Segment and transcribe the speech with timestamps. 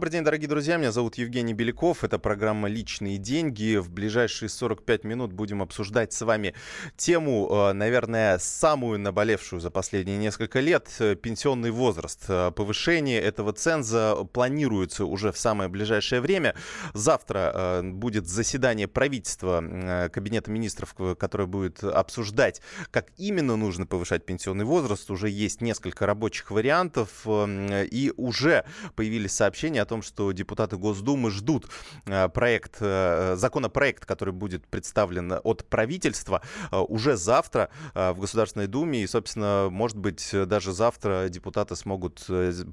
[0.00, 0.78] Добрый день, дорогие друзья.
[0.78, 2.04] Меня зовут Евгений Беляков.
[2.04, 3.76] Это программа «Личные деньги».
[3.76, 6.54] В ближайшие 45 минут будем обсуждать с вами
[6.96, 10.88] тему, э, наверное, самую наболевшую за последние несколько лет.
[11.00, 12.24] Э, пенсионный возраст.
[12.28, 16.54] Э, повышение этого ценза планируется уже в самое ближайшее время.
[16.94, 25.10] Завтра будет заседание правительства Кабинета министров, которое будет обсуждать, как именно нужно повышать пенсионный возраст.
[25.10, 27.26] Уже есть несколько рабочих вариантов.
[27.26, 28.64] И уже
[28.96, 31.66] появились сообщения о том, что депутаты Госдумы ждут
[32.06, 39.02] э, проект, э, законопроект, который будет представлен от правительства э, уже завтра в Государственной Думе.
[39.02, 42.26] И, собственно, может быть, даже завтра депутаты смогут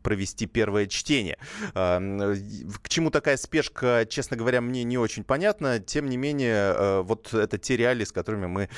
[0.03, 1.37] провести первое чтение.
[1.73, 5.79] К чему такая спешка, честно говоря, мне не очень понятно.
[5.79, 8.69] Тем не менее, вот это те реалии, с которыми мы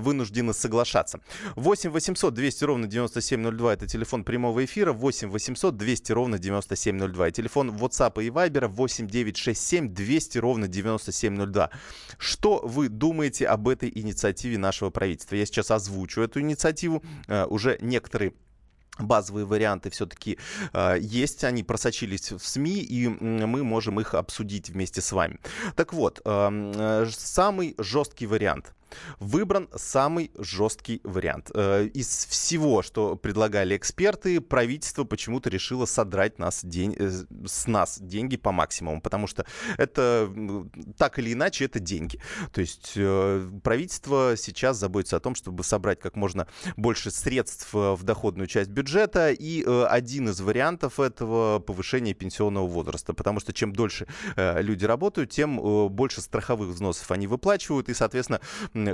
[0.00, 1.20] вынуждены соглашаться.
[1.56, 4.92] 8 800 200 ровно 9702 это телефон прямого эфира.
[4.92, 7.30] 8 800 200 ровно 9702.
[7.30, 11.70] Телефон телефон WhatsApp и Viber 8967 200 ровно 9702.
[12.18, 15.36] Что вы думаете об этой инициативе нашего правительства?
[15.36, 17.02] Я сейчас озвучу эту инициативу.
[17.26, 18.32] Uh, уже некоторые
[18.98, 20.38] базовые варианты все-таки
[20.72, 25.38] э, есть, они просочились в СМИ, и мы можем их обсудить вместе с вами.
[25.76, 28.74] Так вот, э, самый жесткий вариант
[29.18, 31.50] Выбран самый жесткий вариант.
[31.54, 37.10] Э, из всего, что предлагали эксперты, правительство почему-то решило содрать нас день, э,
[37.46, 40.32] с нас деньги по максимуму, потому что это
[40.96, 42.20] так или иначе это деньги.
[42.52, 48.02] То есть э, правительство сейчас заботится о том, чтобы собрать как можно больше средств в
[48.02, 54.06] доходную часть бюджета, и один из вариантов этого повышение пенсионного возраста, потому что чем дольше
[54.36, 58.40] люди работают, тем больше страховых взносов они выплачивают, и, соответственно,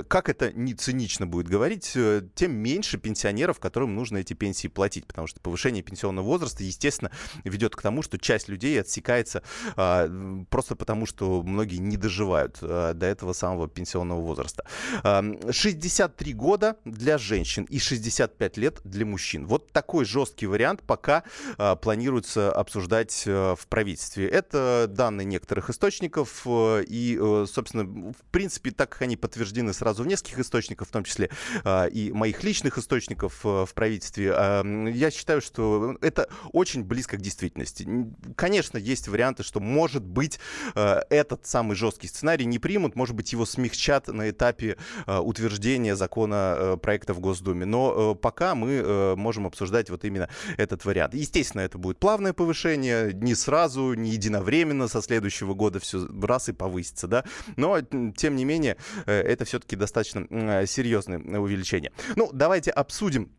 [0.07, 5.05] как это не цинично будет говорить, э, тем меньше пенсионеров, которым нужно эти пенсии платить,
[5.05, 7.11] потому что повышение пенсионного возраста, естественно,
[7.43, 9.43] ведет к тому, что часть людей отсекается
[9.75, 10.09] а,
[10.49, 14.65] просто потому, что многие не доживают а, до этого самого пенсионного возраста.
[15.03, 19.45] А, 63 года для женщин и 65 лет для мужчин.
[19.45, 21.23] Вот такой жесткий вариант пока
[21.57, 24.27] а, планируется обсуждать а, в правительстве.
[24.27, 30.03] Это данные некоторых источников, а, и, а, собственно, в принципе, так как они подтверждены сразу
[30.03, 31.29] в нескольких источниках, в том числе
[31.63, 37.17] э, и моих личных источников э, в правительстве, э, я считаю, что это очень близко
[37.17, 37.87] к действительности.
[38.35, 40.39] Конечно, есть варианты, что, может быть,
[40.75, 44.77] э, этот самый жесткий сценарий не примут, может быть, его смягчат на этапе
[45.07, 47.65] э, утверждения закона проекта в Госдуме.
[47.65, 51.13] Но пока мы можем обсуждать вот именно этот вариант.
[51.13, 56.53] Естественно, это будет плавное повышение, не сразу, не единовременно, со следующего года все раз и
[56.53, 57.23] повысится, да.
[57.55, 61.91] Но, тем не менее, это все-таки все-таки достаточно э, серьезное увеличение.
[62.15, 63.31] Ну, давайте обсудим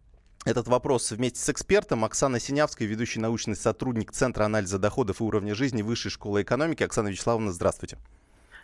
[0.44, 5.54] этот вопрос вместе с экспертом Оксаной Синявской, ведущий научный сотрудник Центра анализа доходов и уровня
[5.54, 6.82] жизни Высшей школы экономики.
[6.82, 7.98] Оксана Вячеславовна, здравствуйте.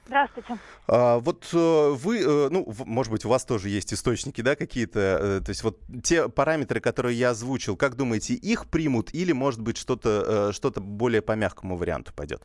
[0.07, 0.59] Здравствуйте.
[0.89, 5.41] А, вот э, вы, э, ну, может быть, у вас тоже есть источники, да, какие-то,
[5.45, 9.77] то есть вот те параметры, которые я озвучил, как думаете, их примут или, может быть,
[9.77, 12.43] что-то что более по мягкому варианту пойдет?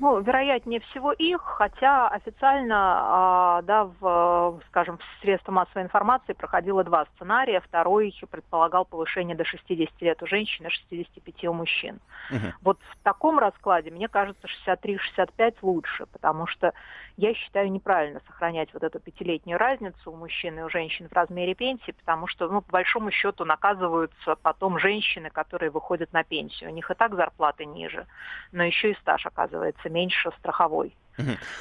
[0.00, 6.82] Ну, вероятнее всего их, хотя официально, а, да, в, скажем, в средства массовой информации проходило
[6.82, 7.60] два сценария.
[7.60, 12.00] Второй предполагал повышение до 60 лет у женщин и 65 у мужчин.
[12.30, 12.46] Угу.
[12.62, 16.72] Вот в таком раскладе, мне кажется, 63-65 лучше, потому что
[17.16, 21.54] я считаю неправильно сохранять вот эту пятилетнюю разницу у мужчин и у женщин в размере
[21.54, 26.70] пенсии, потому что, ну, по большому счету наказываются потом женщины, которые выходят на пенсию.
[26.70, 28.06] У них и так зарплаты ниже,
[28.50, 30.94] но еще и стаж оказывается меньше страховой.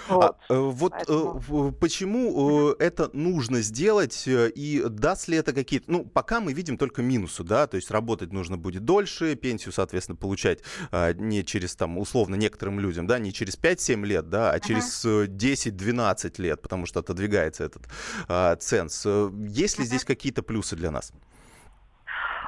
[0.10, 1.72] Вот, а, э, вот э, Поэтому...
[1.74, 5.92] почему э, это нужно сделать и даст ли это какие-то...
[5.92, 10.16] Ну, пока мы видим только минусы, да, то есть работать нужно будет дольше, пенсию, соответственно,
[10.16, 10.60] получать
[10.92, 15.06] а, не через, там, условно, некоторым людям, да, не через 5-7 лет, да, а через
[15.06, 15.28] uh-huh.
[15.28, 17.84] 10-12 лет, потому что отодвигается этот
[18.28, 19.06] а, ценз.
[19.06, 19.88] Есть ли uh-huh.
[19.88, 21.14] здесь какие-то плюсы для нас?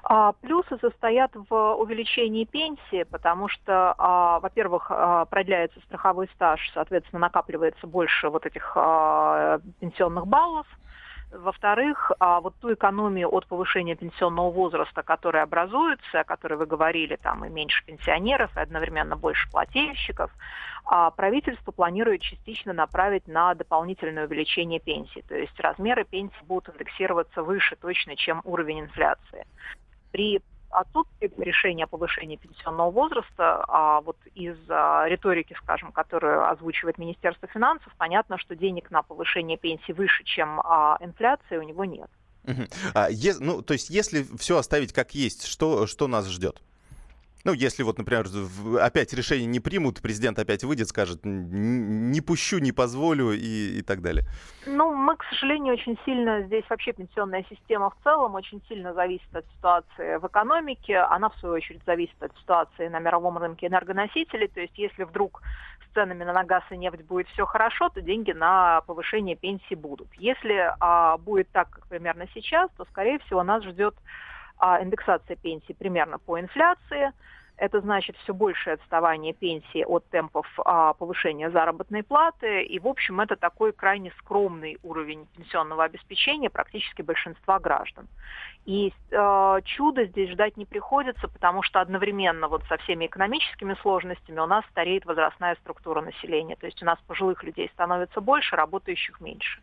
[0.08, 7.22] А, плюсы состоят в увеличении пенсии, потому что, а, во-первых, а, продляется страховой стаж, соответственно,
[7.22, 10.68] накапливается больше вот этих а, пенсионных баллов.
[11.32, 17.16] Во-вторых, а, вот ту экономию от повышения пенсионного возраста, которая образуется, о которой вы говорили,
[17.16, 20.30] там и меньше пенсионеров, и одновременно больше плательщиков,
[20.86, 25.24] а правительство планирует частично направить на дополнительное увеличение пенсий.
[25.24, 29.48] То есть размеры пенсии будут индексироваться выше точно, чем уровень инфляции
[30.16, 36.98] при отсутствии решения о повышении пенсионного возраста, а вот из а, риторики, скажем, которую озвучивает
[36.98, 42.10] Министерство финансов, понятно, что денег на повышение пенсии выше, чем а, инфляция, у него нет.
[42.94, 46.62] А, е, ну, то есть, если все оставить как есть, что, что нас ждет?
[47.46, 48.26] Ну, если вот, например,
[48.82, 54.02] опять решение не примут, президент опять выйдет, скажет, не пущу, не позволю и, и так
[54.02, 54.26] далее.
[54.66, 59.34] Ну, мы, к сожалению, очень сильно, здесь вообще пенсионная система в целом очень сильно зависит
[59.36, 60.98] от ситуации в экономике.
[60.98, 64.48] Она, в свою очередь, зависит от ситуации на мировом рынке энергоносителей.
[64.48, 65.44] То есть, если вдруг
[65.88, 70.08] с ценами на газ и нефть будет все хорошо, то деньги на повышение пенсии будут.
[70.16, 73.94] Если а, будет так, как примерно сейчас, то, скорее всего, нас ждет
[74.58, 77.12] а индексация пенсии примерно по инфляции.
[77.58, 82.64] Это значит все большее отставание пенсии от темпов а, повышения заработной платы.
[82.64, 88.08] И, в общем, это такой крайне скромный уровень пенсионного обеспечения практически большинства граждан.
[88.66, 94.40] И э, чудо здесь ждать не приходится, потому что одновременно вот со всеми экономическими сложностями
[94.40, 96.56] у нас стареет возрастная структура населения.
[96.56, 99.62] То есть у нас пожилых людей становится больше, работающих меньше.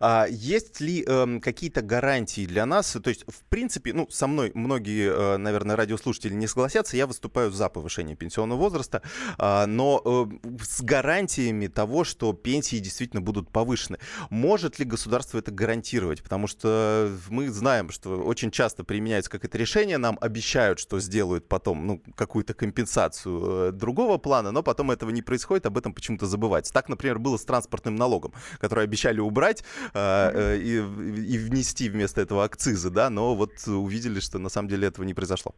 [0.00, 2.96] А есть ли э, какие-то гарантии для нас?
[3.02, 6.96] То есть, в принципе, ну, со мной многие, э, наверное, радиослушатели не согласятся.
[6.96, 9.02] Я выступаю за повышение пенсионного возраста,
[9.38, 13.98] э, но э, с гарантиями того, что пенсии действительно будут повышены.
[14.30, 16.22] Может ли государство это гарантировать?
[16.22, 21.86] Потому что мы знаем, что очень часто применяется какое-то решение, нам обещают, что сделают потом,
[21.86, 26.72] ну, какую-то компенсацию э, другого плана, но потом этого не происходит, об этом почему-то забывается.
[26.72, 32.44] Так, например, было с транспортным налогом, который обещали убрать э, и, и внести вместо этого
[32.44, 35.54] акцизы, да, но вот увидели, что на самом деле этого не произошло.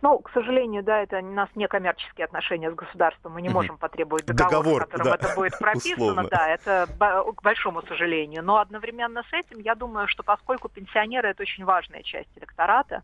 [0.00, 3.32] Ну, к сожалению, да, это у нас не коммерческие отношения с государством.
[3.32, 5.14] Мы не можем потребовать договор, договор в котором да.
[5.14, 6.04] это будет прописано.
[6.04, 6.28] Условно.
[6.30, 6.88] Да, это
[7.36, 8.42] к большому сожалению.
[8.42, 13.02] Но одновременно с этим, я думаю, что поскольку пенсионеры это очень важная часть электората,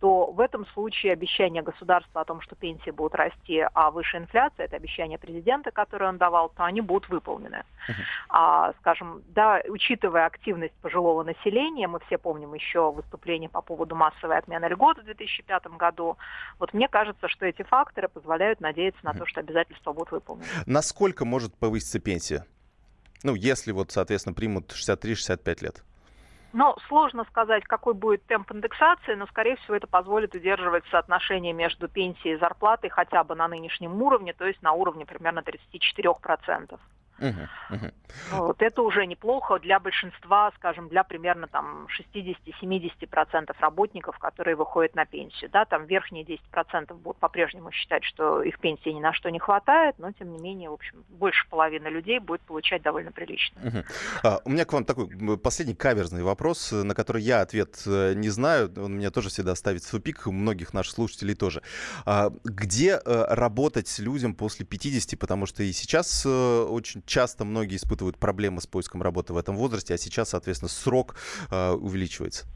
[0.00, 4.64] то в этом случае обещание государства о том, что пенсии будут расти, а выше инфляция,
[4.64, 7.56] это обещание президента, которое он давал, то они будут выполнены.
[7.56, 7.92] Uh-huh.
[8.30, 14.38] А, скажем, да, учитывая активность пожилого населения, мы все помним еще выступление по поводу массовой
[14.38, 16.16] отмены льгот в 2005 году,
[16.58, 19.18] вот мне кажется, что эти факторы позволяют надеяться на uh-huh.
[19.18, 20.46] то, что обязательства будут выполнены.
[20.64, 22.46] Насколько может повыситься пенсия?
[23.22, 25.84] Ну, если вот, соответственно, примут 63-65 лет.
[26.52, 31.88] Но сложно сказать, какой будет темп индексации, но, скорее всего, это позволит удерживать соотношение между
[31.88, 36.78] пенсией и зарплатой хотя бы на нынешнем уровне, то есть на уровне примерно 34%.
[37.20, 37.90] Угу, угу.
[38.32, 45.06] Вот это уже неплохо для большинства, скажем, для примерно там 60-70% работников, которые выходят на
[45.06, 45.50] пенсию.
[45.50, 49.96] Да, там верхние 10% будут по-прежнему считать, что их пенсии ни на что не хватает,
[49.98, 53.60] но тем не менее, в общем, больше половины людей будет получать довольно прилично.
[53.62, 53.84] Угу.
[54.24, 58.28] А, у меня к вам такой последний каверзный вопрос, на который я ответ э, не
[58.30, 58.72] знаю.
[58.76, 61.62] Он меня тоже всегда ставит в тупик, многих наших слушателей тоже.
[62.06, 65.18] А, где а, работать людям после 50?
[65.18, 69.94] Потому что и сейчас очень часто многие испытывают проблемы с поиском работы в этом возрасте,
[69.94, 71.16] а сейчас, соответственно, срок
[71.50, 72.46] э, увеличивается.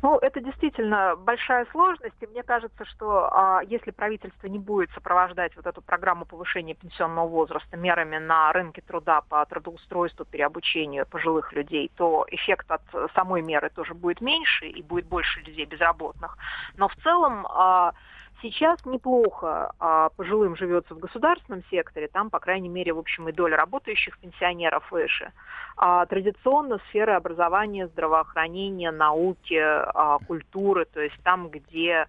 [0.00, 5.56] Ну, это действительно большая сложность, и мне кажется, что а, если правительство не будет сопровождать
[5.56, 11.90] вот эту программу повышения пенсионного возраста мерами на рынке труда по трудоустройству, переобучению пожилых людей,
[11.96, 12.82] то эффект от
[13.14, 16.38] самой меры тоже будет меньше, и будет больше людей безработных.
[16.76, 17.46] Но в целом...
[17.50, 17.92] А,
[18.40, 23.32] Сейчас неплохо а, пожилым живется в государственном секторе, там, по крайней мере, в общем, и
[23.32, 25.32] доля работающих пенсионеров выше.
[25.76, 32.06] А традиционно сферы образования, здравоохранения, науки, а, культуры, то есть там, где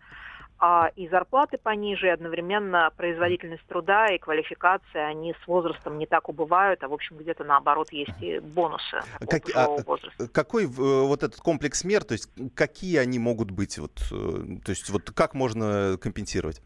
[0.60, 6.30] а и зарплаты пониже, и одновременно производительность труда и квалификация, они с возрастом не так
[6.30, 10.28] убывают, а в общем где-то наоборот есть и бонусы как, а, возраста.
[10.28, 14.70] Какой э, вот этот комплекс мер, то есть какие они могут быть, вот, э, то
[14.70, 16.62] есть вот как можно компенсировать?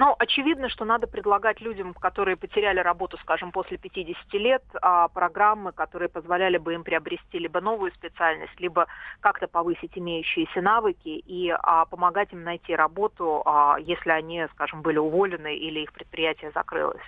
[0.00, 5.72] Ну, очевидно, что надо предлагать людям, которые потеряли работу, скажем, после 50 лет, а, программы,
[5.72, 8.86] которые позволяли бы им приобрести либо новую специальность, либо
[9.20, 14.96] как-то повысить имеющиеся навыки и а, помогать им найти работу, а, если они, скажем, были
[14.96, 17.04] уволены или их предприятие закрылось.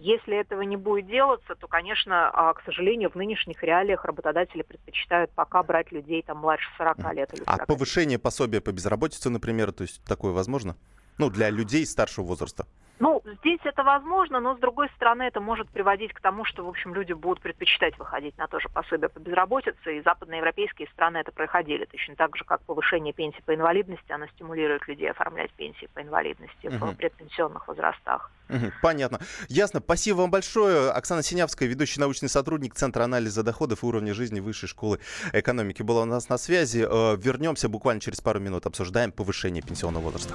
[0.00, 5.62] Если этого не будет делаться, то, конечно, к сожалению, в нынешних реалиях работодатели предпочитают пока
[5.62, 7.14] брать людей там младше 40 uh-huh.
[7.14, 7.32] лет.
[7.32, 10.76] Или 40 а повышение пособия по безработице, например, то есть такое возможно?
[11.20, 12.66] Ну, для людей старшего возраста.
[13.00, 16.68] Ну, здесь это возможно, но с другой стороны это может приводить к тому, что, в
[16.68, 21.32] общем, люди будут предпочитать выходить на то же пособие по безработице, и западноевропейские страны это
[21.32, 26.02] проходили, точно так же, как повышение пенсии по инвалидности, оно стимулирует людей оформлять пенсии по
[26.02, 26.92] инвалидности угу.
[26.92, 28.30] в предпенсионных возрастах.
[28.50, 29.18] Угу, понятно.
[29.48, 29.80] Ясно.
[29.80, 30.90] Спасибо вам большое.
[30.90, 35.00] Оксана Синявская, ведущий научный сотрудник Центра анализа доходов и уровня жизни Высшей школы
[35.32, 36.86] экономики, была у нас на связи.
[36.86, 38.66] Э, вернемся буквально через пару минут.
[38.66, 40.34] Обсуждаем повышение пенсионного возраста.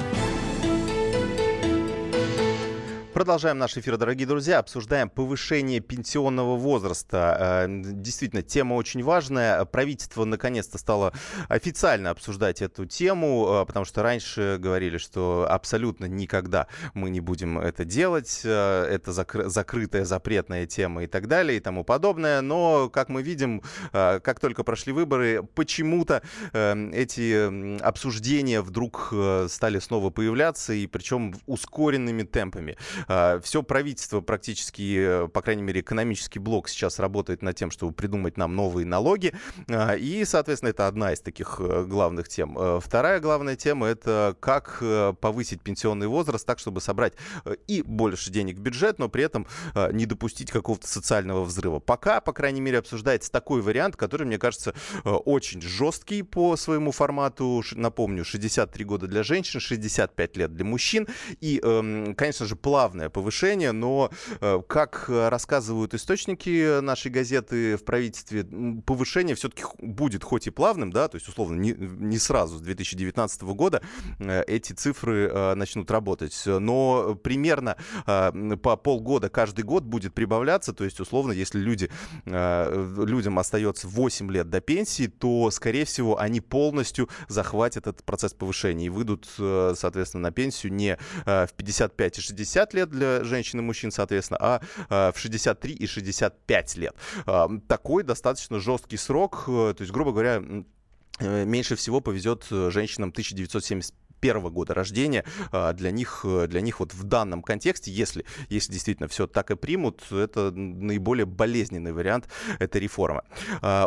[3.21, 4.57] Продолжаем наш эфир, дорогие друзья.
[4.57, 7.67] Обсуждаем повышение пенсионного возраста.
[7.67, 9.63] Э, действительно, тема очень важная.
[9.65, 11.13] Правительство наконец-то стало
[11.47, 17.59] официально обсуждать эту тему, э, потому что раньше говорили, что абсолютно никогда мы не будем
[17.59, 18.41] это делать.
[18.43, 22.41] Э, это закры- закрытая, запретная тема и так далее и тому подобное.
[22.41, 23.61] Но, как мы видим,
[23.91, 26.23] как только прошли выборы, почему-то
[26.53, 29.13] эти обсуждения вдруг
[29.47, 32.77] стали снова появляться, и причем ускоренными темпами.
[33.11, 37.91] А, Все правительство практически, э, по крайней мере, экономический блок сейчас работает над тем, чтобы
[37.93, 39.33] придумать нам новые налоги.
[39.69, 42.57] А, и, соответственно, это одна из таких э, главных тем.
[42.57, 44.81] Э, вторая главная тема— это как
[45.19, 47.13] повысить пенсионный возраст так, чтобы собрать
[47.67, 49.47] и больше денег в бюджет, но при этом
[49.91, 51.79] не допустить какого-то социального взрыва.
[51.79, 57.63] Пока, по крайней мере, обсуждается такой вариант, который, мне кажется, очень жесткий по своему формату.
[57.73, 61.07] Напомню, 63 года для женщин, 65 лет для мужчин.
[61.39, 64.09] И, эм, конечно же, плавно плавное повышение, но,
[64.41, 68.43] э, как рассказывают источники нашей газеты в правительстве,
[68.85, 73.41] повышение все-таки будет хоть и плавным, да, то есть, условно, не, не сразу, с 2019
[73.43, 73.81] года
[74.19, 80.83] э, эти цифры э, начнут работать, но примерно по полгода каждый год будет прибавляться, то
[80.83, 81.89] есть, условно, если люди,
[82.25, 88.85] людям остается 8 лет до пенсии, то, скорее всего, они полностью захватят этот процесс повышения
[88.85, 93.91] и выйдут, соответственно, на пенсию не в 55 и 60 лет, для женщин и мужчин,
[93.91, 96.95] соответственно, а, а в 63 и 65 лет.
[97.25, 100.41] А, такой достаточно жесткий срок, э, то есть, грубо говоря,
[101.19, 105.25] э, меньше всего повезет э, женщинам 1970 первого года рождения
[105.73, 110.11] для них, для них вот в данном контексте, если, если действительно все так и примут,
[110.11, 113.23] это наиболее болезненный вариант этой реформы.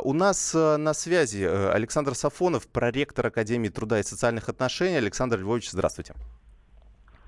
[0.03, 4.97] У нас на связи Александр Сафонов, проректор Академии труда и социальных отношений.
[4.97, 6.15] Александр Львович, здравствуйте.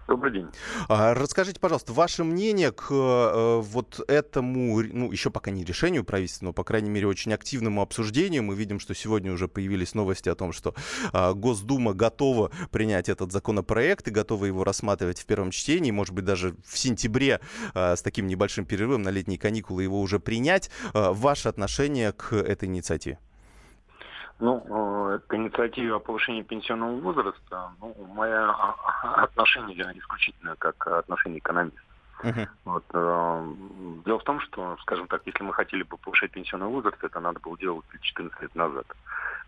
[0.08, 0.46] Добрый день.
[0.88, 6.46] А, расскажите, пожалуйста, ваше мнение к э, вот этому, ну, еще пока не решению правительства,
[6.46, 8.44] но, по крайней мере, очень активному обсуждению.
[8.44, 10.74] Мы видим, что сегодня уже появились новости о том, что
[11.12, 16.24] э, Госдума готова принять этот законопроект и готова его рассматривать в первом чтении, может быть,
[16.24, 17.40] даже в сентябре
[17.74, 20.70] э, с таким небольшим перерывом на летние каникулы его уже принять.
[20.92, 23.18] Ваше отношение к этой инициативе?
[24.38, 28.52] Ну, э, к инициативе о повышении пенсионного возраста, ну, мое
[29.16, 31.80] отношение исключительно как отношение экономиста.
[32.22, 32.48] Uh-huh.
[32.64, 33.54] Вот, э,
[34.04, 37.40] дело в том, что, скажем так, если мы хотели бы повышать пенсионный возраст, это надо
[37.40, 38.86] было делать 14 лет назад,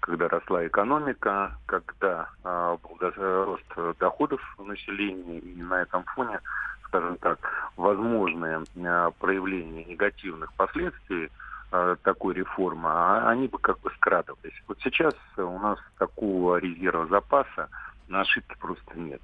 [0.00, 3.10] когда росла экономика, когда э, был
[3.44, 6.40] рост доходов населения, и на этом фоне,
[6.84, 7.38] скажем так,
[7.76, 14.54] возможные э, проявления негативных последствий Э, такой реформы, а они бы как бы скрадывались.
[14.66, 17.68] Вот сейчас у нас такого резерва запаса
[18.08, 19.20] на ошибки просто нет.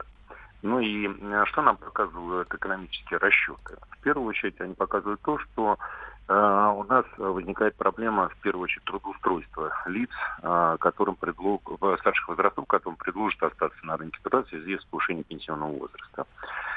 [0.62, 3.76] Ну и э, что нам показывают экономические расчеты?
[3.90, 8.84] В первую очередь они показывают то, что Э, у нас возникает проблема, в первую очередь,
[8.84, 10.10] трудоустройства лиц,
[10.42, 14.84] э, которым предлог, в старших возрастов, которым предложат остаться на рынке труда в связи с
[14.84, 16.26] повышением пенсионного возраста.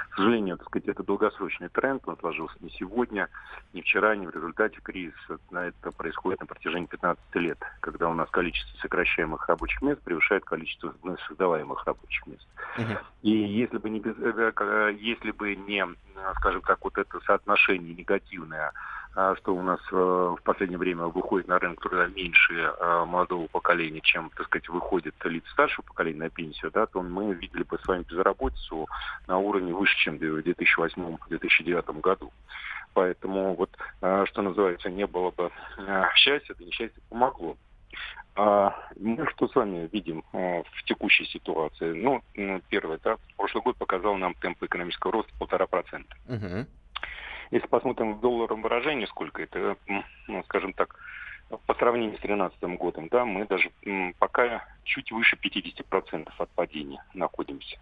[0.10, 3.30] К сожалению, так сказать, это долгосрочный тренд, он сложился не сегодня,
[3.72, 5.38] не вчера, не в результате кризиса.
[5.52, 10.94] Это происходит на протяжении 15 лет, когда у нас количество сокращаемых рабочих мест превышает количество
[11.28, 12.48] создаваемых рабочих мест.
[12.78, 12.98] Uh-huh.
[13.22, 15.86] И если бы не, э, если бы не,
[16.38, 18.74] скажем так, вот это соотношение негативное а,
[19.38, 24.00] что у нас э, в последнее время выходит на рынок труда меньше э, молодого поколения,
[24.02, 27.88] чем, так сказать, выходит лиц старшего поколения на пенсию, да, то мы видели бы с
[27.88, 28.88] вами безработицу
[29.26, 32.32] на уровне выше, чем в 2008-2009 году.
[32.94, 33.72] Поэтому вот,
[34.02, 35.50] э, что называется, не было бы
[36.14, 37.58] счастья, да несчастье помогло.
[38.36, 41.92] А мы что с вами видим в текущей ситуации?
[41.94, 42.22] Ну,
[42.70, 46.16] первое, да, прошлый год показал нам темпы экономического роста полтора процента.
[46.28, 46.68] Uh-huh.
[47.52, 49.78] Если посмотрим в долларовом выражении, сколько это,
[50.28, 51.00] ну, скажем так,
[51.66, 53.72] по сравнению с 2013 годом, да, мы даже
[54.20, 57.78] пока чуть выше 50% от падения находимся.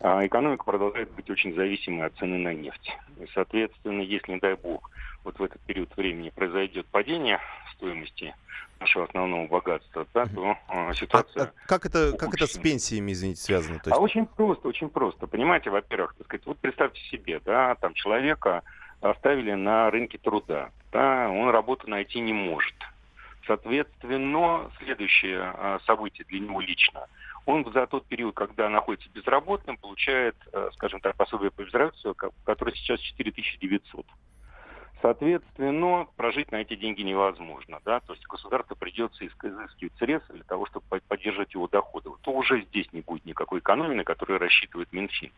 [0.00, 2.96] А экономика продолжает быть очень зависимой от цены на нефть.
[3.20, 4.90] И, соответственно, если, не дай бог,
[5.24, 7.40] вот в этот период времени произойдет падение
[7.74, 8.34] стоимости
[8.80, 11.44] нашего основного богатства, да, то э, ситуация...
[11.44, 13.78] А, а как, это, как это с пенсиями, извините, связано?
[13.78, 13.98] То есть...
[13.98, 15.26] А очень просто, очень просто.
[15.26, 18.62] Понимаете, во-первых, так сказать, вот представьте себе, да, там человека
[19.00, 20.70] оставили на рынке труда.
[20.92, 22.74] Да, он работу найти не может.
[23.46, 27.06] Соответственно, следующее а, событие для него лично.
[27.44, 32.12] Он за тот период, когда находится безработным, получает, э, скажем так, пособие по безработице,
[32.44, 34.04] которое сейчас 4900.
[35.00, 37.80] Соответственно, прожить на эти деньги невозможно.
[37.84, 38.00] Да?
[38.00, 42.10] То есть государству придется изыскивать средства для того, чтобы поддерживать его доходы.
[42.22, 45.30] То уже здесь не будет никакой экономии, на которую рассчитывает Минфин.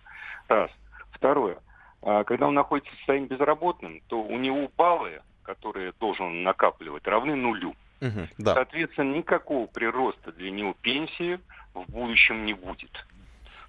[0.48, 0.70] Раз.
[1.10, 1.58] Второе.
[2.02, 7.34] А, когда он находится в состоянии безработным, то у него баллы, которые должен накапливать, равны
[7.34, 7.74] нулю.
[8.00, 8.54] Угу, да.
[8.54, 11.40] Соответственно, никакого прироста для него пенсии
[11.74, 13.06] в будущем не будет.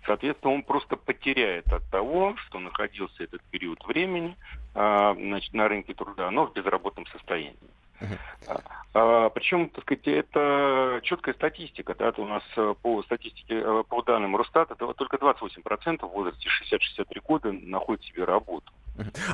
[0.05, 4.35] Соответственно, он просто потеряет от того, что находился этот период времени
[4.73, 7.57] а, значит, на рынке труда, но в безработном состоянии.
[8.01, 8.61] Uh-huh.
[8.93, 11.95] А, причем, так сказать, это четкая статистика.
[11.97, 16.49] Да, у нас э, по статистике, э, по данным Росстата, только 28% в возрасте
[16.99, 18.71] 60-63 года находят себе работу.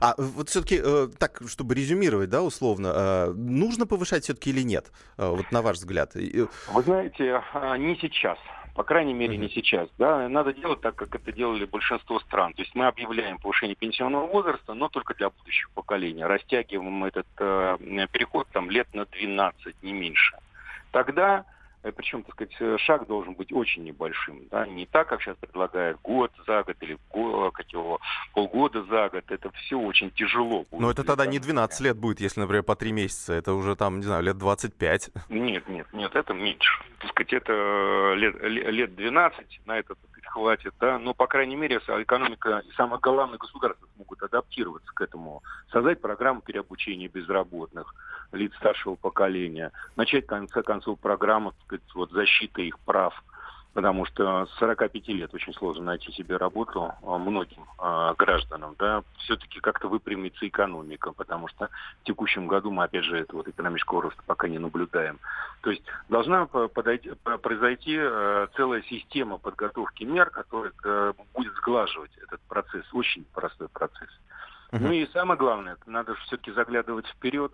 [0.01, 4.91] А вот все-таки, э, так, чтобы резюмировать, да, условно, э, нужно повышать все-таки или нет,
[5.17, 6.13] вот на ваш взгляд?
[6.15, 8.37] Вы знаете, а, не сейчас.
[8.75, 9.87] По крайней мере, не сейчас.
[9.97, 10.27] Да?
[10.27, 12.53] Надо делать так, как это делали большинство стран.
[12.53, 16.27] То есть мы объявляем повышение пенсионного возраста, но только для будущего поколения.
[16.27, 17.77] Растягиваем этот э,
[18.11, 20.37] переход там, лет на 12, не меньше.
[20.91, 21.45] Тогда
[21.91, 24.47] причем, так сказать, э, шаг должен быть очень небольшим.
[24.49, 24.65] Да?
[24.65, 27.99] Не так, как сейчас предлагают, год за год или как его,
[28.33, 29.23] полгода за год.
[29.27, 30.65] Это все очень тяжело.
[30.71, 33.33] Будет Но это тогда не 12 лет будет, если, например, по 3 месяца.
[33.33, 35.11] Это уже там, не знаю, лет 25.
[35.29, 36.83] Нет, нет, нет, это меньше.
[36.99, 39.95] Так сказать, это э, лет, лет 12 на это
[40.35, 45.41] хватит, да, но, по крайней мере, экономика и самое главное, государство смогут адаптироваться к этому,
[45.71, 47.95] создать программу переобучения безработных,
[48.33, 53.23] лиц старшего поколения, начать, в конце концов, программу так сказать, вот, защиты их прав,
[53.75, 59.03] потому что с 45 лет очень сложно найти себе работу а, многим а, гражданам, да,
[59.17, 61.69] все-таки как-то выпрямится экономика, потому что
[62.01, 65.19] в текущем году мы, опять же, этого вот экономического роста пока не наблюдаем.
[65.59, 72.39] То есть должна подойти, произойти а, целая система подготовки мер, которая а, будет сглаживать этот
[72.47, 74.09] процесс, очень простой процесс.
[74.71, 74.79] Uh-huh.
[74.79, 77.51] Ну и самое главное, надо все-таки заглядывать вперед,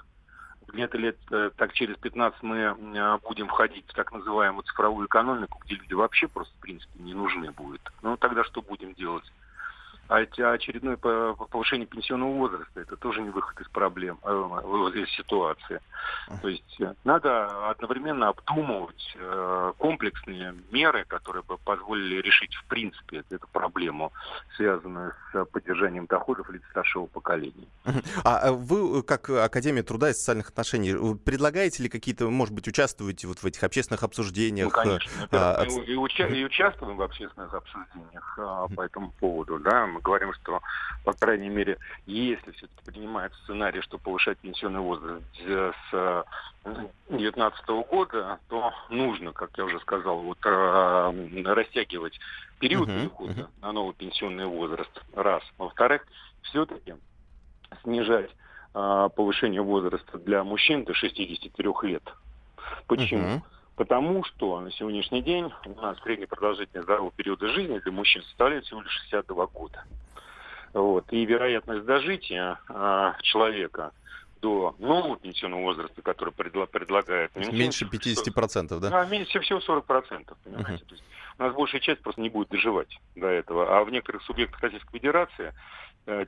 [0.68, 5.60] где-то лет э, так через 15 мы э, будем входить в так называемую цифровую экономику,
[5.66, 7.82] где люди вообще просто, в принципе, не нужны будут.
[8.02, 9.26] Ну, тогда что будем делать?
[10.12, 14.30] А очередное повышение пенсионного возраста это тоже не выход из проблем, э,
[14.96, 15.80] из ситуации.
[16.42, 23.24] То есть э, надо одновременно обдумывать э, комплексные меры, которые бы позволили решить в принципе
[23.30, 24.12] эту проблему,
[24.58, 27.68] связанную с поддержанием доходов лиц старшего поколения.
[28.26, 33.40] А вы, как Академия труда и социальных отношений, предлагаете ли какие-то, может быть, участвуете вот
[33.40, 34.66] в этих общественных обсуждениях?
[34.66, 35.12] Ну, конечно.
[35.32, 39.58] А, и, и, уча- и участвуем в общественных обсуждениях а, по этому поводу.
[39.60, 39.88] Да?
[39.88, 40.62] Мы говорим, что,
[41.04, 46.26] по крайней мере, если все-таки принимают сценарий, что повышать пенсионный возраст с
[46.64, 52.20] 2019 года, то нужно, как я уже сказал, вот, э, растягивать
[52.60, 53.62] период uh-huh, перехода uh-huh.
[53.62, 54.92] на новый пенсионный возраст.
[55.16, 55.44] Раз.
[55.58, 56.06] Во-вторых,
[56.44, 56.96] все-таки
[57.84, 58.30] снижать
[58.74, 62.04] э, повышение возраста для мужчин до 63 лет.
[62.88, 63.24] Почему?
[63.24, 63.42] Uh-huh.
[63.76, 68.66] Потому что на сегодняшний день у нас средняя продолжительность здорового периода жизни для мужчин составляет
[68.66, 69.84] всего лишь 62 года.
[70.74, 71.06] Вот.
[71.12, 73.92] И вероятность дожития э, человека
[74.42, 77.36] до нового пенсионного возраста, который предла- предлагает...
[77.36, 78.90] Меньше 50%, да?
[78.90, 80.84] Да, меньше всего 40%, понимаете.
[80.84, 80.88] Uh-huh.
[80.88, 81.04] То есть
[81.38, 83.78] у нас большая часть просто не будет доживать до этого.
[83.78, 85.54] А в некоторых субъектах Российской Федерации,
[86.06, 86.26] э,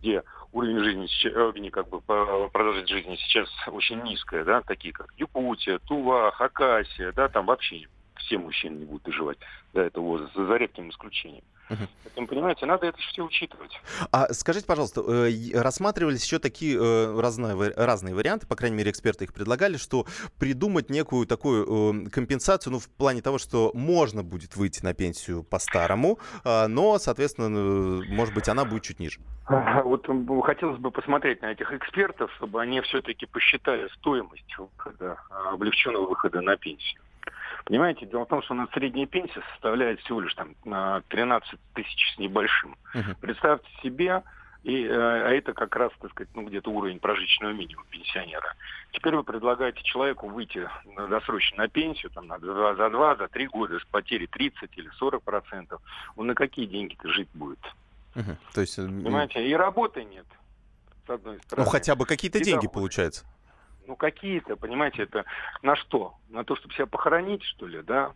[0.00, 0.22] где
[0.52, 6.30] уровень жизни, уровень как бы продолжительность жизни сейчас очень низкая, да, такие как Якутия, Тува,
[6.32, 9.38] Хакасия, да, там вообще все мужчины не будут доживать
[9.72, 11.44] до этого возраста, за редким исключением.
[11.68, 13.80] Поэтому, понимаете, надо это все учитывать.
[14.12, 19.24] А скажите, пожалуйста, э, рассматривались еще такие э, разные, разные варианты, по крайней мере, эксперты
[19.24, 20.06] их предлагали, что
[20.38, 25.42] придумать некую такую э, компенсацию, ну, в плане того, что можно будет выйти на пенсию
[25.42, 29.20] по-старому, а, но, соответственно, может быть, она будет чуть ниже.
[29.84, 30.06] Вот
[30.44, 35.18] хотелось бы посмотреть на этих экспертов, чтобы они все-таки посчитали стоимость выхода,
[35.52, 37.00] облегченного выхода на пенсию.
[37.66, 40.54] Понимаете, дело в том, что у нас средняя пенсия составляет всего лишь там
[41.08, 42.76] 13 тысяч с небольшим.
[42.94, 43.16] Uh-huh.
[43.20, 44.22] Представьте себе,
[44.62, 48.54] и, э, а это как раз, так сказать, ну, где-то уровень прожиточного минимума пенсионера.
[48.92, 50.68] Теперь вы предлагаете человеку выйти
[51.10, 54.88] досрочно на пенсию там, на 2, за 2, за 3 года с потерей 30 или
[54.98, 55.82] 40 процентов.
[56.14, 57.64] Он на какие деньги-то жить будет?
[58.14, 58.36] Угу.
[58.54, 58.78] То есть...
[58.78, 60.26] Э, Понимаете, и работы нет,
[61.04, 61.64] с одной стороны.
[61.64, 63.26] Ну, хотя бы какие-то деньги, получается
[63.86, 65.24] ну какие-то, понимаете, это
[65.62, 66.14] на что?
[66.28, 68.12] На то, чтобы себя похоронить, что ли, да?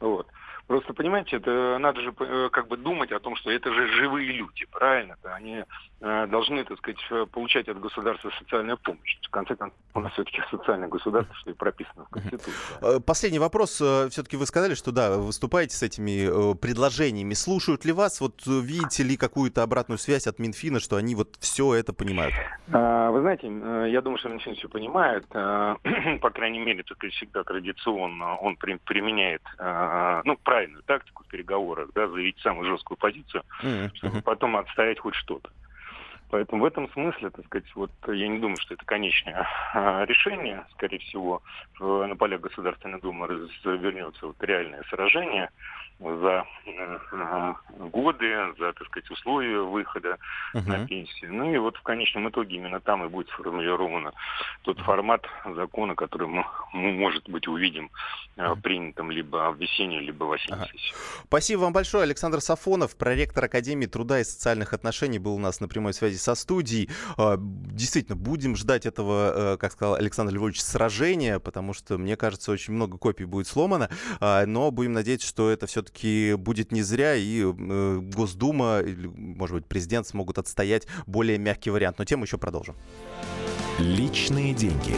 [0.00, 0.28] Вот.
[0.66, 4.32] Просто, понимаете, это надо же э, как бы думать о том, что это же живые
[4.32, 5.16] люди, правильно?
[5.22, 5.34] -то?
[5.34, 5.62] Они
[6.00, 9.18] э, должны, так сказать, получать от государства социальную помощь.
[9.22, 13.00] В конце концов, у нас все-таки социальное государство, что и прописано в Конституции.
[13.06, 13.72] Последний вопрос.
[13.74, 17.34] Все-таки вы сказали, что да, выступаете с этими предложениями.
[17.34, 18.20] Слушают ли вас?
[18.20, 22.34] Вот видите ли какую-то обратную связь от Минфина, что они вот все это понимают?
[22.68, 23.46] Вы знаете,
[23.90, 25.28] я думаю, что Минфин все понимает.
[25.28, 29.42] По крайней мере, только всегда традиционно он применяет
[30.24, 33.94] ну, правильную тактику в переговорах, да, заявить самую жесткую позицию, mm-hmm.
[33.96, 35.50] чтобы потом отстоять хоть что-то.
[36.34, 40.66] Поэтому в этом смысле, так сказать, вот я не думаю, что это конечное а, решение.
[40.72, 41.42] Скорее всего,
[41.78, 45.48] на полях Государственной Думы развернется вот реальное сражение
[46.00, 46.44] за
[47.92, 50.18] годы, за, так сказать, условия выхода
[50.52, 50.66] uh-huh.
[50.66, 51.32] на пенсию.
[51.32, 54.12] Ну и вот в конечном итоге именно там и будет сформулирован
[54.62, 57.90] тот формат закона, который мы, мы может быть, увидим
[58.36, 58.60] uh-huh.
[58.60, 60.72] принятым либо в весеннюю, либо в осеннюю uh-huh.
[60.72, 60.96] сессию.
[61.26, 62.02] Спасибо вам большое.
[62.02, 66.34] Александр Сафонов, проректор Академии труда и социальных отношений, был у нас на прямой связи со
[66.34, 66.90] студией.
[67.16, 72.50] А, действительно, будем ждать этого, э, как сказал Александр Львович, сражения, потому что, мне кажется,
[72.50, 76.82] очень много копий будет сломано, а, но будем надеяться, что это все все-таки будет не
[76.82, 81.98] зря, и э, Госдума, или, может быть, президент смогут отстоять более мягкий вариант.
[81.98, 82.76] Но тему еще продолжим.
[83.78, 84.94] Личные деньги.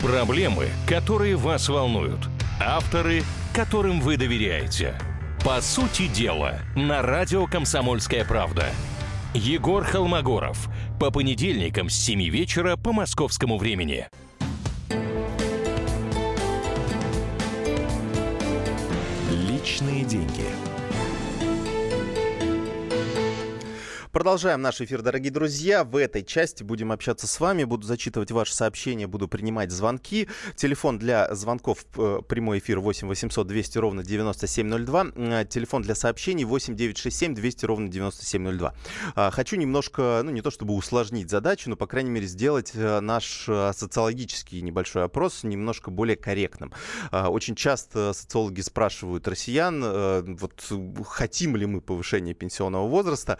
[0.00, 2.28] Проблемы, которые вас волнуют.
[2.60, 4.94] Авторы, которым вы доверяете.
[5.44, 8.66] По сути дела, на радио «Комсомольская правда».
[9.32, 10.68] Егор Холмогоров.
[10.98, 14.06] По понедельникам с 7 вечера по московскому времени.
[19.70, 20.79] личные деньги.
[24.12, 25.84] Продолжаем наш эфир, дорогие друзья.
[25.84, 27.62] В этой части будем общаться с вами.
[27.62, 30.26] Буду зачитывать ваши сообщения, буду принимать звонки.
[30.56, 35.06] Телефон для звонков э, прямой эфир 8 800 200 ровно 9702.
[35.14, 38.74] Э, телефон для сообщений 8 967 200 ровно 9702.
[39.14, 42.98] А, хочу немножко, ну не то чтобы усложнить задачу, но по крайней мере сделать э,
[42.98, 46.72] наш социологический небольшой опрос немножко более корректным.
[47.12, 50.72] А, очень часто социологи спрашивают россиян, вот
[51.06, 53.38] хотим ли мы повышения пенсионного возраста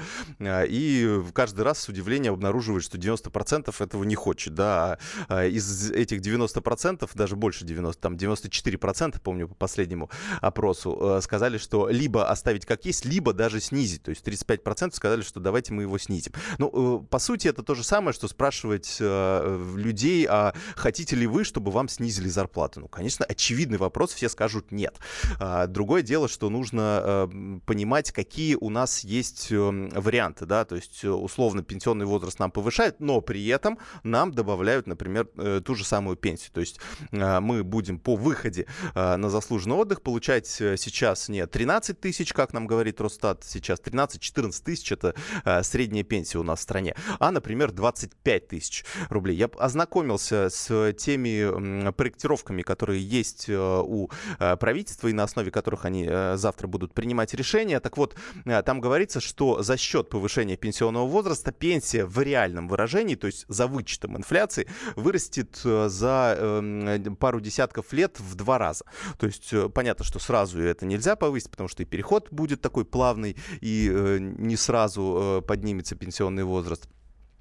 [0.65, 6.21] и каждый раз с удивлением обнаруживает, что 90% этого не хочет, да, а из этих
[6.21, 12.67] 90%, даже больше 90, там 94%, помню по последнему опросу, э, сказали, что либо оставить
[12.67, 16.33] как есть, либо даже снизить, то есть 35% сказали, что давайте мы его снизим.
[16.59, 21.27] Ну, э, по сути, это то же самое, что спрашивать э, людей, а хотите ли
[21.27, 22.81] вы, чтобы вам снизили зарплату?
[22.81, 24.99] Ну, конечно, очевидный вопрос, все скажут нет.
[25.39, 27.29] А другое дело, что нужно
[27.67, 32.51] понимать, какие у нас есть эм, варианты, да, то есть э, условно пенсионный возраст нам
[32.51, 36.51] повышают, но при этом нам добавляют, например, э, ту же самую пенсию.
[36.53, 36.81] То есть
[37.13, 42.67] э, мы будем по выходе на заслуженный отдых получать сейчас не 13 тысяч, как нам
[42.67, 45.15] говорит Росстат, сейчас 13-14 тысяч, это
[45.63, 49.37] средняя пенсия у нас в стране, а, например, 25 тысяч рублей.
[49.37, 56.67] Я ознакомился с теми проектировками, которые есть у правительства и на основе которых они завтра
[56.67, 57.79] будут принимать решения.
[57.79, 63.15] Так вот, там говорится, что за счет повышения повышения пенсионного возраста пенсия в реальном выражении,
[63.15, 68.85] то есть за вычетом инфляции, вырастет э, за э, пару десятков лет в два раза.
[69.19, 72.85] То есть э, понятно, что сразу это нельзя повысить, потому что и переход будет такой
[72.85, 76.89] плавный, и э, не сразу поднимется пенсионный возраст.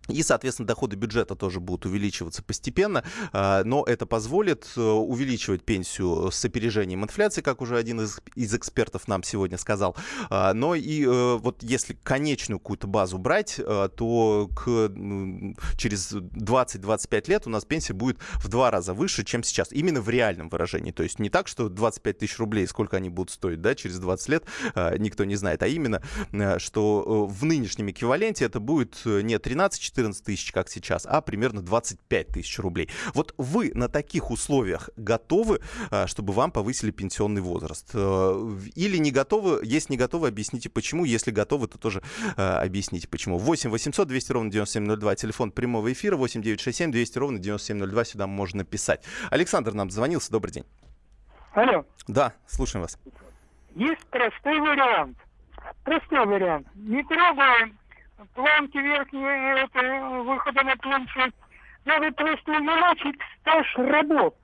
[0.09, 6.31] И, соответственно, доходы бюджета тоже будут увеличиваться постепенно, а, но это позволит э, увеличивать пенсию
[6.31, 9.95] с опережением инфляции, как уже один из, из экспертов нам сегодня сказал.
[10.29, 14.91] А, но и э, вот если конечную какую-то базу брать, э, то к,
[15.77, 19.71] через 20-25 лет у нас пенсия будет в два раза выше, чем сейчас.
[19.71, 20.91] Именно в реальном выражении.
[20.91, 24.29] То есть не так, что 25 тысяч рублей, сколько они будут стоить да, через 20
[24.29, 24.43] лет,
[24.97, 26.01] никто не знает, а именно,
[26.57, 32.27] что в нынешнем эквиваленте это будет не 13-14 14 тысяч, как сейчас, а примерно 25
[32.27, 32.89] тысяч рублей.
[33.13, 37.89] Вот вы на таких условиях готовы, а, чтобы вам повысили пенсионный возраст?
[37.93, 39.59] Э, или не готовы?
[39.63, 41.05] Если не готовы, объясните почему.
[41.05, 42.01] Если готовы, то тоже
[42.37, 43.37] а, объясните почему.
[43.37, 48.63] 8 800 200 ровно 9702, телефон прямого эфира 8 967 200 ровно 9702, сюда можно
[48.63, 49.03] писать.
[49.29, 50.65] Александр нам звонился, добрый день.
[51.53, 51.85] Алло.
[52.07, 52.97] Да, слушаем вас.
[53.75, 55.17] Есть простой вариант.
[55.83, 56.67] Простой вариант.
[56.75, 57.78] Не трогаем
[58.33, 61.33] планки верхние это, выхода на пенсию.
[61.85, 64.35] Надо просто увеличить стаж работ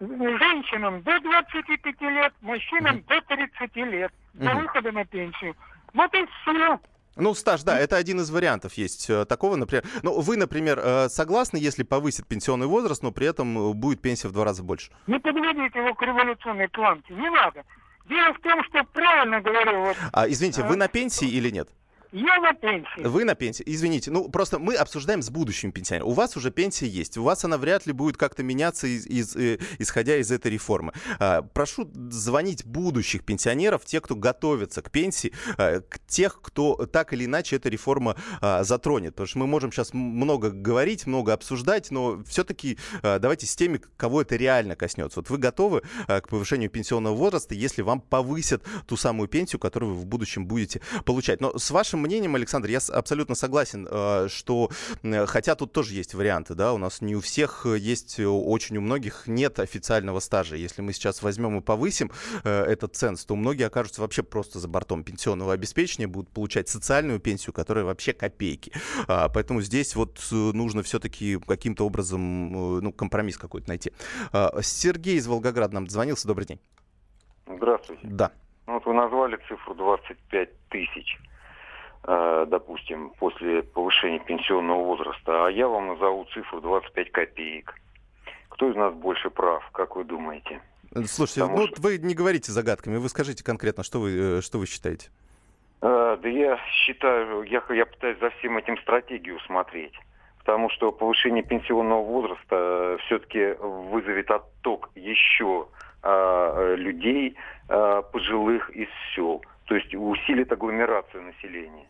[0.00, 5.54] женщинам до 25 лет, мужчинам до 30 лет до выхода на пенсию.
[5.92, 6.80] Вот и все.
[7.16, 9.84] Ну, стаж, да, это один из вариантов есть э, такого, например.
[10.02, 14.26] Ну, вы, например, э, согласны, если повысит пенсионный возраст, но при этом э, будет пенсия
[14.26, 14.90] в два раза больше?
[15.06, 17.62] Не подводите его к революционной планке, не надо.
[18.08, 19.80] Дело в том, что правильно говорю.
[19.82, 21.68] Вот, а, извините, вы на пенсии или нет?
[22.16, 23.02] Я на пенсии.
[23.02, 23.64] Вы на пенсии.
[23.66, 26.10] Извините, ну просто мы обсуждаем с будущим пенсионером.
[26.10, 27.18] У вас уже пенсия есть.
[27.18, 30.92] У вас она вряд ли будет как-то меняться, из, из, э, исходя из этой реформы.
[31.18, 37.12] А, прошу звонить будущих пенсионеров, тех, кто готовится к пенсии, а, к тех, кто так
[37.12, 39.14] или иначе эта реформа а, затронет.
[39.14, 44.22] Потому что мы можем сейчас много говорить, много обсуждать, но все-таки давайте с теми, кого
[44.22, 45.18] это реально коснется.
[45.18, 50.02] Вот вы готовы к повышению пенсионного возраста, если вам повысят ту самую пенсию, которую вы
[50.02, 51.40] в будущем будете получать.
[51.40, 54.70] Но с вашим мнением, Александр, я абсолютно согласен, э, что,
[55.26, 58.80] хотя тут тоже есть варианты, да, у нас не у всех есть, э, очень у
[58.80, 60.56] многих нет официального стажа.
[60.56, 62.10] Если мы сейчас возьмем и повысим
[62.44, 67.20] э, этот ценз, то многие окажутся вообще просто за бортом пенсионного обеспечения, будут получать социальную
[67.20, 68.72] пенсию, которая вообще копейки.
[69.08, 73.92] А, поэтому здесь вот нужно все-таки каким-то образом, ну, компромисс какой-то найти.
[74.32, 76.28] А, Сергей из Волгограда нам звонился.
[76.28, 76.60] Добрый день.
[77.46, 78.06] Здравствуйте.
[78.06, 78.32] Да.
[78.66, 81.18] Ну, вот вы назвали цифру 25 тысяч.
[82.06, 87.74] Э, допустим, после повышения пенсионного возраста, а я вам назову цифру 25 копеек.
[88.50, 90.60] Кто из нас больше прав, как вы думаете?
[91.06, 91.80] Слушайте, Потому ну что...
[91.80, 95.08] вы не говорите загадками, вы скажите конкретно, что вы, э, что вы считаете?
[95.80, 99.94] Э, да я считаю, я, я пытаюсь за всем этим стратегию смотреть.
[100.40, 105.68] Потому что повышение пенсионного возраста все-таки вызовет отток еще
[106.02, 107.34] э, людей
[107.70, 109.42] э, пожилых из сел.
[109.64, 111.86] То есть усилит агломерацию населения.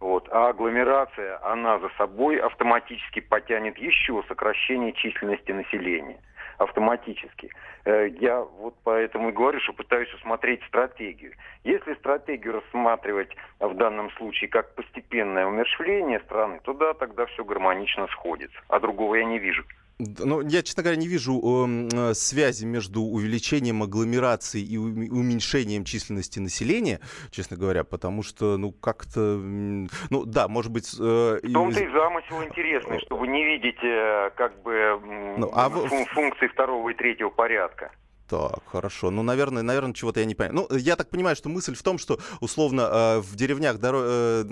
[0.00, 0.28] Вот.
[0.30, 6.20] А агломерация, она за собой автоматически потянет еще сокращение численности населения.
[6.58, 7.50] Автоматически.
[7.84, 11.32] Э, я вот поэтому и говорю, что пытаюсь усмотреть стратегию.
[11.64, 13.30] Если стратегию рассматривать
[13.60, 18.58] в данном случае как постепенное умершвление страны, то да, тогда все гармонично сходится.
[18.68, 19.64] А другого я не вижу.
[19.98, 27.00] Ну, я, честно говоря, не вижу э, связи между увеличением агломерации и уменьшением численности населения,
[27.30, 30.94] честно говоря, потому что, ну, как-то, ну, да, может быть...
[31.00, 35.00] Э, в том-то и замысел интересный, чтобы не видеть, э, как бы,
[35.36, 37.90] ну, а фун- функции второго и третьего порядка.
[38.28, 39.10] Так, хорошо.
[39.10, 40.66] Ну, наверное, наверное, чего-то я не понимаю.
[40.70, 44.44] Ну, я так понимаю, что мысль в том, что условно э, в деревнях доро- э,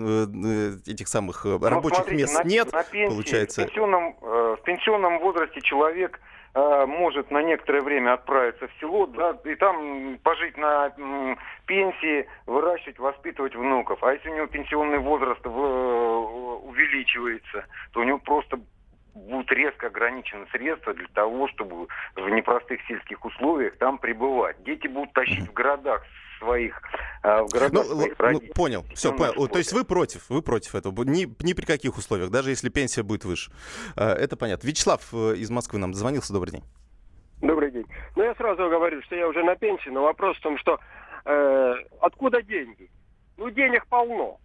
[0.86, 3.60] э, этих самых ну, рабочих смотрите, мест на, нет, на пенсии, получается.
[3.62, 6.18] В пенсионном, в пенсионном возрасте человек
[6.54, 10.90] может на некоторое время отправиться в село, да, и там пожить на
[11.66, 14.02] пенсии, выращивать, воспитывать внуков.
[14.02, 18.58] А если у него пенсионный возраст увеличивается, то у него просто
[19.16, 24.62] будут резко ограничены средства для того, чтобы в непростых сельских условиях там пребывать.
[24.62, 26.02] Дети будут тащить в городах
[26.38, 26.80] своих,
[27.22, 29.48] а, в городах ну, своих ну, Понял, все, понял.
[29.48, 33.02] То есть вы против, вы против этого, ни, ни при каких условиях, даже если пенсия
[33.02, 33.50] будет выше.
[33.96, 34.66] А, это понятно.
[34.66, 36.64] Вячеслав э, из Москвы нам дозвонился, добрый день.
[37.40, 37.86] Добрый день.
[38.16, 40.78] Ну, я сразу говорю, что я уже на пенсии, но вопрос в том, что
[41.24, 42.90] э, откуда деньги?
[43.36, 44.38] Ну, денег полно.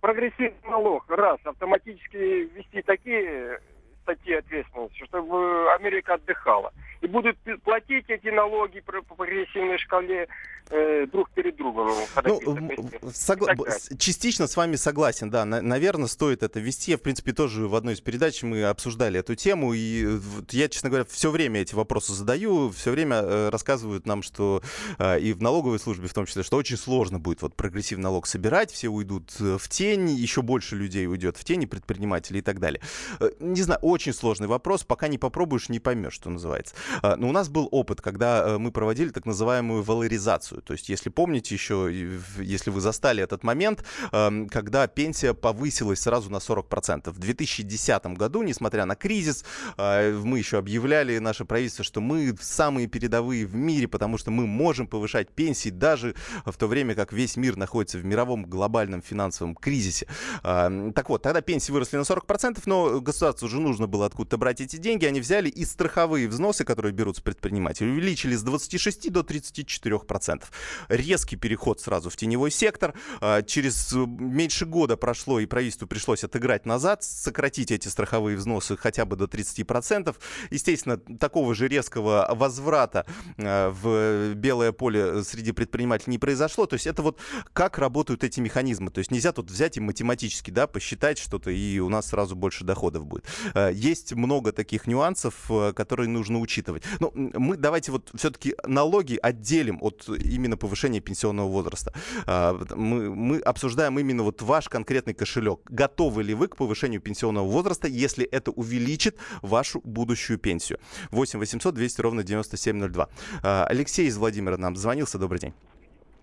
[0.00, 3.60] Прогрессивный налог, раз, автоматически ввести такие
[4.02, 6.72] статьи ответственности, чтобы Америка отдыхала.
[7.00, 10.28] И будут платить эти налоги по прогрессивной шкале
[10.70, 11.90] э, друг перед другом.
[12.24, 12.78] Ну,
[13.12, 13.54] согла...
[13.98, 15.44] Частично с вами согласен, да.
[15.44, 16.92] На- наверное, стоит это вести.
[16.92, 19.72] Я, в принципе, тоже в одной из передач мы обсуждали эту тему.
[19.72, 20.18] И
[20.50, 22.70] я, честно говоря, все время эти вопросы задаю.
[22.70, 24.62] Все время э, рассказывают нам, что
[24.98, 28.26] э, и в налоговой службе в том числе, что очень сложно будет вот прогрессивный налог
[28.26, 28.70] собирать.
[28.70, 32.60] Все уйдут э, в тень, еще больше людей уйдет в тень, и предприниматели и так
[32.60, 32.80] далее.
[33.18, 34.84] Э, не знаю, очень сложный вопрос.
[34.84, 36.74] Пока не попробуешь, не поймешь, что называется.
[37.02, 40.62] Э, но у нас был опыт, когда э, мы проводили так называемую валоризацию.
[40.62, 41.88] То есть, если помните еще,
[42.38, 47.10] если вы застали этот момент, эм, когда пенсия повысилась сразу на 40%.
[47.10, 49.44] В 2010 году, несмотря на кризис,
[49.76, 54.46] э, мы еще объявляли, наше правительство, что мы самые передовые в мире, потому что мы
[54.46, 59.54] можем повышать пенсии даже в то время, как весь мир находится в мировом глобальном финансовом
[59.54, 60.06] кризисе.
[60.42, 64.60] Эм, так вот, тогда пенсии выросли на 40%, но государству уже нужно было откуда-то брать
[64.60, 65.06] эти деньги.
[65.06, 70.44] Они взяли и страховые взносы, которые берут с предпринимателей, увеличили с 26 до 34%
[70.88, 72.94] резкий переход сразу в теневой сектор.
[73.20, 79.04] А, через меньше года прошло, и правительству пришлось отыграть назад, сократить эти страховые взносы хотя
[79.04, 80.14] бы до 30%.
[80.50, 83.06] Естественно, такого же резкого возврата
[83.38, 86.66] а, в белое поле среди предпринимателей не произошло.
[86.66, 87.18] То есть это вот
[87.52, 88.90] как работают эти механизмы.
[88.90, 92.64] То есть нельзя тут взять и математически да, посчитать что-то, и у нас сразу больше
[92.64, 93.24] доходов будет.
[93.72, 96.82] Есть много таких нюансов, которые нужно учитывать.
[97.00, 101.92] Но мы давайте вот все-таки налоги отделим от именно повышения пенсионного возраста.
[102.26, 105.60] А, мы, мы обсуждаем именно вот ваш конкретный кошелек.
[105.68, 110.78] Готовы ли вы к повышению пенсионного возраста, если это увеличит вашу будущую пенсию?
[111.10, 113.08] 8 800 200 ровно 9702.
[113.42, 115.18] А, Алексей из Владимира нам звонился.
[115.18, 115.54] Добрый день.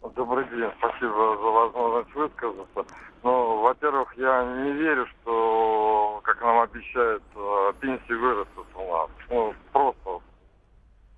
[0.01, 2.85] Добрый день, спасибо за возможность высказаться.
[3.21, 9.09] Ну, во-первых, я не верю, что, как нам обещают, э, пенсии вырастут у нас.
[9.29, 10.19] Ну, просто,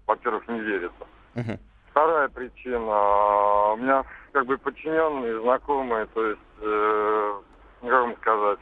[0.07, 1.07] во-первых, не верится.
[1.35, 1.59] Uh-huh.
[1.91, 3.73] Вторая причина.
[3.73, 7.41] У меня как бы подчиненные, знакомые, то есть, э,
[7.81, 8.59] как вам сказать,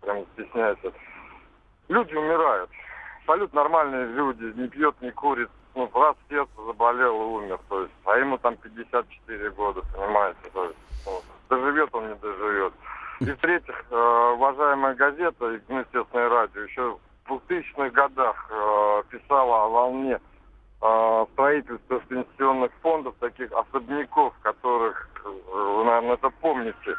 [0.00, 0.78] прям стесняюсь.
[1.88, 2.70] Люди умирают.
[3.20, 7.94] Абсолютно нормальные люди, не пьет, не курит, ну, раз сердце заболел и умер, то есть,
[8.04, 12.72] а ему там 54 года, понимаете, то есть, ну, доживет он, не доживет.
[13.20, 19.68] И в-третьих, э, уважаемая газета, ну, естественно, радио, еще в 2000-х годах э, писала о
[19.68, 20.18] волне
[20.82, 26.96] э, строительства пенсионных фондов, таких особняков, которых, вы, наверное, это помните,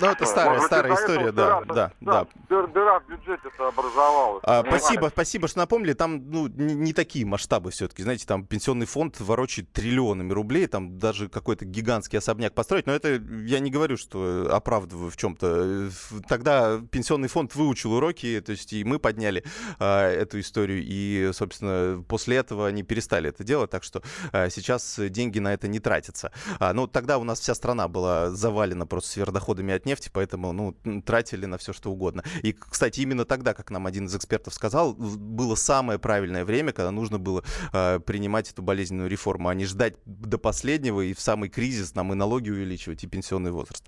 [0.00, 2.26] ну, это старая, Может, старая история, да, да, да.
[2.48, 2.66] да.
[2.66, 4.42] Дыра в бюджете это образовалась.
[4.44, 5.92] А, спасибо, спасибо, что напомнили.
[5.92, 8.02] Там ну, не, не такие масштабы все-таки.
[8.02, 12.86] Знаете, там пенсионный фонд ворочает триллионами рублей, там даже какой-то гигантский особняк построить.
[12.86, 15.90] Но это я не говорю, что оправдываю в чем-то.
[16.28, 19.44] Тогда пенсионный фонд выучил уроки, то есть и мы подняли
[19.78, 24.02] а, эту историю, и, собственно, после этого они перестали это делать, так что
[24.32, 26.32] а, сейчас деньги на это не тратятся.
[26.58, 30.74] А, ну, тогда у нас вся страна была завалена просто сверхдоходами от нефти, поэтому, ну,
[31.02, 32.22] тратили на все что угодно.
[32.42, 36.90] И, кстати, именно тогда, как нам один из экспертов сказал, было самое правильное время, когда
[36.90, 41.48] нужно было э, принимать эту болезненную реформу, а не ждать до последнего и в самый
[41.48, 43.84] кризис нам и налоги увеличивать, и пенсионный возраст.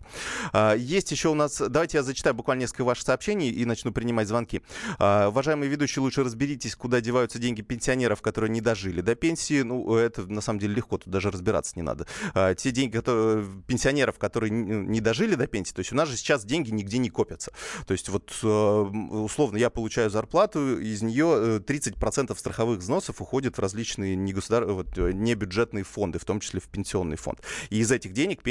[0.52, 1.60] Э, есть еще у нас...
[1.60, 4.62] Давайте я зачитаю буквально несколько ваших сообщений и начну принимать звонки.
[4.98, 9.62] Э, уважаемые ведущие, лучше разберитесь, куда деваются деньги пенсионеров, которые не дожили до пенсии.
[9.62, 12.06] Ну, это на самом деле легко, тут даже разбираться не надо.
[12.34, 16.16] Э, те деньги которые, пенсионеров, которые не дожили до пенсии, то есть у нас же
[16.16, 17.52] сейчас деньги нигде не копятся.
[17.86, 23.56] То есть вот э, условно я получаю зарплату, из нее 30% э, страховых взносов уходит
[23.56, 24.64] в различные негосудар...
[24.64, 27.40] вот, э, небюджетные фонды, в том числе в пенсионный фонд.
[27.70, 28.42] И из этих денег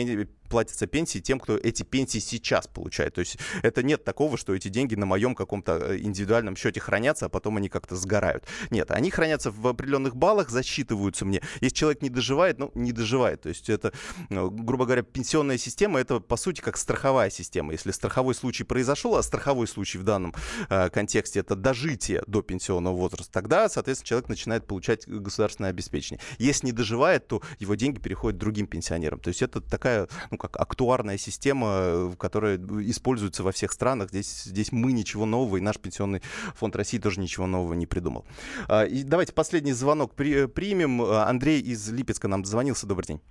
[0.50, 3.16] платятся пенсии тем, кто эти пенсии сейчас получает.
[3.16, 7.30] То есть это нет такого, что эти деньги на моем каком-то индивидуальном счете хранятся, а
[7.30, 8.46] потом они как-то сгорают.
[8.70, 11.42] Нет, они хранятся в определенных баллах, засчитываются мне.
[11.62, 13.42] Если человек не доживает, ну, не доживает.
[13.42, 13.94] То есть это,
[14.30, 17.72] грубо говоря, пенсионная система, это, по сути, как страховая система.
[17.72, 20.34] Если страховой случай произошел, а страховой случай в данном
[20.70, 26.22] э, контексте это дожитие до пенсионного возраста, тогда, соответственно, человек начинает получать государственное обеспечение.
[26.38, 29.20] Если не доживает, то его деньги переходят другим пенсионерам.
[29.20, 34.10] То есть это такая, ну, как актуарная система, которая используется во всех странах.
[34.10, 36.22] Здесь, здесь мы ничего нового, и наш пенсионный
[36.56, 38.26] фонд России тоже ничего нового не придумал.
[38.68, 41.02] Э, и давайте последний звонок при, примем.
[41.02, 42.88] Андрей из Липецка нам дозвонился.
[42.88, 43.22] Добрый день.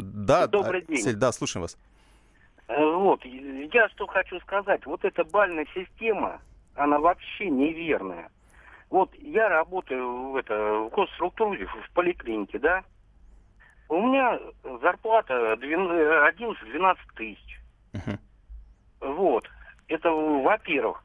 [0.00, 1.02] Да, Добрый день.
[1.02, 1.76] Сель, да, слушаем вас.
[2.68, 4.86] Э, вот, я что хочу сказать.
[4.86, 6.40] Вот эта бальная система,
[6.74, 8.30] она вообще неверная.
[8.90, 12.84] Вот я работаю в, это, в госструктуре, в поликлинике, да.
[13.88, 14.38] У меня
[14.80, 17.60] зарплата 11-12 тысяч.
[17.92, 18.18] Uh-huh.
[19.00, 19.48] Вот.
[19.88, 21.02] Это во-первых.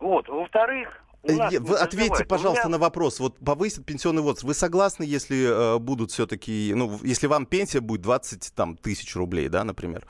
[0.00, 0.28] Вот.
[0.28, 2.76] Во-вторых, вы ответьте, пожалуйста, меня...
[2.76, 3.20] на вопрос.
[3.20, 4.44] Вот повысит пенсионный возраст.
[4.44, 9.48] Вы согласны, если э, будут все-таки, ну, если вам пенсия будет 20 там, тысяч рублей,
[9.48, 10.06] да, например?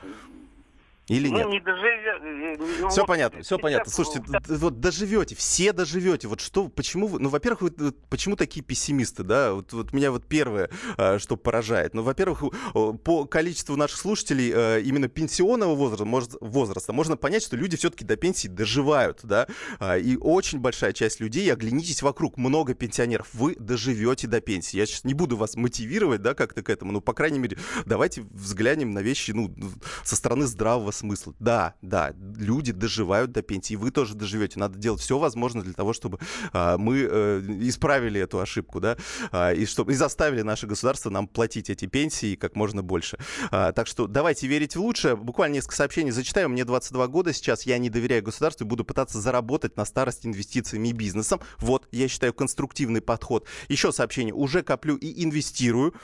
[1.09, 1.49] Или ну, нет?
[1.49, 2.91] Не доживет.
[2.91, 3.93] Все вот, понятно, все понятно.
[3.93, 6.29] Слушайте, вот доживете, все доживете.
[6.29, 9.53] Вот что, почему вы, ну, во-первых, вы, почему такие пессимисты, да?
[9.53, 11.93] Вот, вот меня вот первое, а, что поражает.
[11.93, 17.57] Ну, во-первых, по количеству наших слушателей а, именно пенсионного возраста, может, возраста можно понять, что
[17.57, 19.47] люди все-таки до пенсии доживают, да?
[19.81, 24.79] А, и очень большая часть людей, оглянитесь вокруг, много пенсионеров, вы доживете до пенсии.
[24.79, 28.23] Я сейчас не буду вас мотивировать, да, как-то к этому, но, по крайней мере, давайте
[28.31, 29.55] взглянем на вещи, ну,
[30.03, 31.35] со стороны здравого смысла.
[31.39, 34.59] Да, да, люди доживают до пенсии, вы тоже доживете.
[34.59, 36.19] Надо делать все возможное для того, чтобы
[36.53, 38.97] а, мы а, исправили эту ошибку, да,
[39.33, 43.19] а, и, чтобы, и заставили наше государство нам платить эти пенсии как можно больше.
[43.51, 45.17] А, так что давайте верить в лучшее.
[45.17, 46.49] Буквально несколько сообщений зачитаю.
[46.49, 50.89] Мне 22 года сейчас, я не доверяю государству и буду пытаться заработать на старость инвестициями
[50.89, 51.41] и бизнесом.
[51.59, 53.47] Вот, я считаю, конструктивный подход.
[53.69, 54.35] Еще сообщение.
[54.35, 55.95] Уже коплю и инвестирую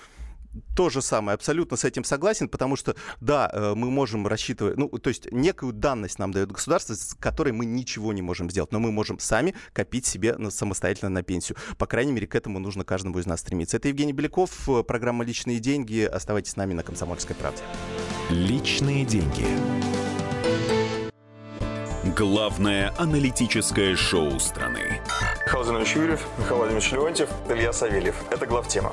[0.74, 4.88] то же самое, абсолютно с этим согласен, потому что, да, э, мы можем рассчитывать, ну,
[4.88, 8.80] то есть некую данность нам дает государство, с которой мы ничего не можем сделать, но
[8.80, 11.56] мы можем сами копить себе на, самостоятельно на пенсию.
[11.78, 13.76] По крайней мере, к этому нужно каждому из нас стремиться.
[13.76, 16.02] Это Евгений Беляков, э, программа «Личные деньги».
[16.02, 17.62] Оставайтесь с нами на «Комсомольской правде».
[18.30, 19.46] «Личные деньги».
[22.16, 25.00] Главное аналитическое шоу страны.
[25.46, 28.16] Михаил Юрьев, Михаил Владимирович Леонтьев, Илья Савельев.
[28.30, 28.92] Это главтема.